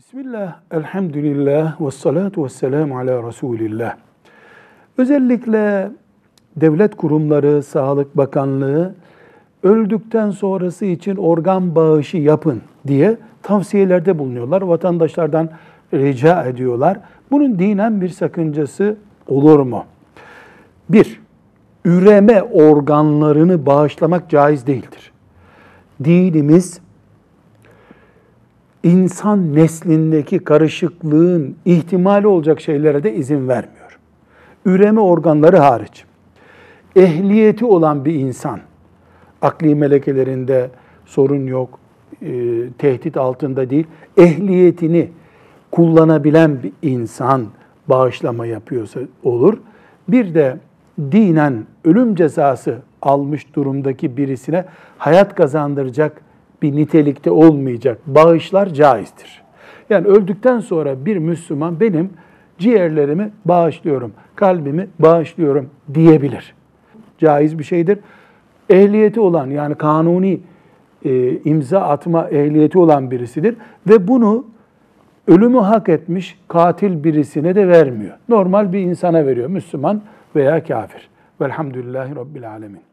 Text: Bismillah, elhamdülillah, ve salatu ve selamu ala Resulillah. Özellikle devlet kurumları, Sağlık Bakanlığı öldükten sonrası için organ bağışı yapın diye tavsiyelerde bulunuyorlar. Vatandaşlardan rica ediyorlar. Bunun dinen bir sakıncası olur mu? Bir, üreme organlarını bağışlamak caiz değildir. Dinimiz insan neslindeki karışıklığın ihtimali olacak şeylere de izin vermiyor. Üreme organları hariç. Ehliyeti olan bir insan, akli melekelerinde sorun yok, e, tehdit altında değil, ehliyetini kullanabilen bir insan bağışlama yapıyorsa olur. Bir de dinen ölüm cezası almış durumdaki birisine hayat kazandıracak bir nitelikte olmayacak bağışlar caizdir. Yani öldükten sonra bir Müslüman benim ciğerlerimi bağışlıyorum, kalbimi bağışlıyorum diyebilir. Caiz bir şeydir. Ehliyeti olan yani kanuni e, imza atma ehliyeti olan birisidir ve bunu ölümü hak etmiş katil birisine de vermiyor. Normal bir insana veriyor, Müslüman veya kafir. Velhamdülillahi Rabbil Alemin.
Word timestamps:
Bismillah, 0.00 0.56
elhamdülillah, 0.70 1.80
ve 1.80 1.90
salatu 1.90 2.44
ve 2.44 2.48
selamu 2.48 2.98
ala 2.98 3.28
Resulillah. 3.28 3.96
Özellikle 4.98 5.90
devlet 6.56 6.96
kurumları, 6.96 7.62
Sağlık 7.62 8.16
Bakanlığı 8.16 8.94
öldükten 9.62 10.30
sonrası 10.30 10.84
için 10.84 11.16
organ 11.16 11.74
bağışı 11.74 12.16
yapın 12.16 12.62
diye 12.86 13.16
tavsiyelerde 13.42 14.18
bulunuyorlar. 14.18 14.62
Vatandaşlardan 14.62 15.50
rica 15.94 16.44
ediyorlar. 16.44 16.98
Bunun 17.30 17.58
dinen 17.58 18.00
bir 18.00 18.08
sakıncası 18.08 18.96
olur 19.28 19.60
mu? 19.60 19.84
Bir, 20.88 21.20
üreme 21.84 22.42
organlarını 22.42 23.66
bağışlamak 23.66 24.30
caiz 24.30 24.66
değildir. 24.66 25.12
Dinimiz 26.04 26.80
insan 28.82 29.54
neslindeki 29.54 30.38
karışıklığın 30.38 31.56
ihtimali 31.64 32.26
olacak 32.26 32.60
şeylere 32.60 33.02
de 33.02 33.14
izin 33.14 33.48
vermiyor. 33.48 33.98
Üreme 34.64 35.00
organları 35.00 35.56
hariç. 35.56 36.04
Ehliyeti 36.96 37.64
olan 37.64 38.04
bir 38.04 38.14
insan, 38.14 38.60
akli 39.42 39.74
melekelerinde 39.74 40.70
sorun 41.06 41.46
yok, 41.46 41.78
e, 42.22 42.30
tehdit 42.78 43.16
altında 43.16 43.70
değil, 43.70 43.86
ehliyetini 44.16 45.08
kullanabilen 45.70 46.62
bir 46.62 46.72
insan 46.82 47.46
bağışlama 47.88 48.46
yapıyorsa 48.46 49.00
olur. 49.22 49.58
Bir 50.08 50.34
de 50.34 50.56
dinen 51.00 51.66
ölüm 51.84 52.14
cezası 52.14 52.78
almış 53.02 53.54
durumdaki 53.54 54.16
birisine 54.16 54.64
hayat 54.98 55.34
kazandıracak 55.34 56.22
bir 56.62 56.76
nitelikte 56.76 57.30
olmayacak 57.30 57.98
bağışlar 58.06 58.74
caizdir. 58.74 59.42
Yani 59.90 60.06
öldükten 60.06 60.60
sonra 60.60 61.06
bir 61.06 61.16
Müslüman 61.16 61.80
benim 61.80 62.10
ciğerlerimi 62.58 63.30
bağışlıyorum, 63.44 64.12
kalbimi 64.34 64.88
bağışlıyorum 64.98 65.70
diyebilir. 65.94 66.54
Caiz 67.18 67.58
bir 67.58 67.64
şeydir. 67.64 67.98
Ehliyeti 68.70 69.20
olan 69.20 69.46
yani 69.46 69.74
kanuni 69.74 70.40
e, 71.04 71.38
imza 71.38 71.80
atma 71.80 72.28
ehliyeti 72.28 72.78
olan 72.78 73.10
birisidir 73.10 73.56
ve 73.88 74.08
bunu 74.08 74.46
ölümü 75.26 75.58
hak 75.58 75.88
etmiş 75.88 76.38
katil 76.48 77.04
birisine 77.04 77.54
de 77.54 77.68
vermiyor. 77.68 78.16
Normal 78.28 78.72
bir 78.72 78.78
insana 78.78 79.26
veriyor, 79.26 79.48
Müslüman 79.48 80.02
veya 80.36 80.64
kafir. 80.64 81.08
Velhamdülillahi 81.40 82.16
Rabbil 82.16 82.50
Alemin. 82.50 82.89